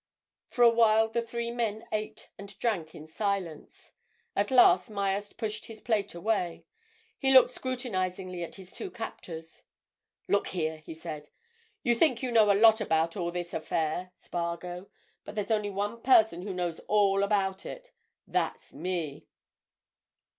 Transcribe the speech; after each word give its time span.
For 0.47 0.63
a 0.63 0.69
while 0.71 1.09
the 1.09 1.21
three 1.21 1.51
men 1.51 1.85
ate 1.91 2.29
and 2.35 2.57
drank 2.57 2.95
in 2.95 3.05
silence. 3.05 3.91
At 4.35 4.49
last 4.49 4.89
Myerst 4.89 5.37
pushed 5.37 5.65
his 5.65 5.79
plate 5.79 6.15
away. 6.15 6.65
He 7.19 7.31
looked 7.31 7.51
scrutinizingly 7.51 8.41
at 8.41 8.55
his 8.55 8.71
two 8.71 8.89
captors. 8.89 9.61
"Look 10.27 10.47
here!" 10.47 10.77
he 10.77 10.95
said. 10.95 11.29
"You 11.83 11.93
think 11.93 12.23
you 12.23 12.31
know 12.31 12.51
a 12.51 12.57
lot 12.59 12.81
about 12.81 13.15
all 13.15 13.31
this 13.31 13.53
affair, 13.53 14.11
Spargo, 14.17 14.89
but 15.23 15.35
there's 15.35 15.51
only 15.51 15.69
one 15.69 16.01
person 16.01 16.41
who 16.41 16.53
knows 16.55 16.79
all 16.87 17.21
about 17.21 17.63
it. 17.63 17.91
That's 18.25 18.73
me!" 18.73 19.27